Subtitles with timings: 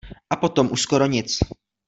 [0.29, 1.29] A potom už skoro nic.